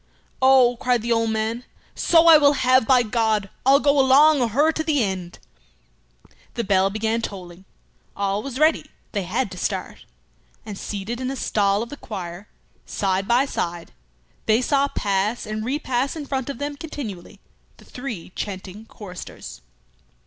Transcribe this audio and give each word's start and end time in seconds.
"Oh," 0.41 0.77
cried 0.77 1.03
the 1.03 1.11
old 1.11 1.29
man, 1.29 1.63
"so 1.93 2.25
I 2.25 2.35
will 2.39 2.53
have, 2.53 2.87
by 2.87 3.03
God! 3.03 3.51
I'll 3.67 3.79
go 3.79 3.99
along 3.99 4.41
o' 4.41 4.47
her 4.47 4.71
to 4.71 4.83
the 4.83 5.03
end!" 5.03 5.37
The 6.55 6.63
bell 6.63 6.89
began 6.89 7.21
tolling. 7.21 7.65
All 8.15 8.41
was 8.41 8.57
ready; 8.57 8.89
they 9.11 9.21
had 9.21 9.51
to 9.51 9.59
start. 9.59 10.05
And 10.65 10.75
seated 10.75 11.21
in 11.21 11.29
a 11.29 11.35
stall 11.35 11.83
of 11.83 11.89
the 11.89 11.97
choir, 11.97 12.47
side 12.83 13.27
by 13.27 13.45
side, 13.45 13.91
they 14.47 14.59
saw 14.59 14.87
pass 14.87 15.45
and 15.45 15.63
repass 15.63 16.15
in 16.15 16.25
front 16.25 16.49
of 16.49 16.57
them 16.57 16.77
continually 16.77 17.39
the 17.77 17.85
three 17.85 18.31
chanting 18.31 18.87
choristers. 18.87 19.61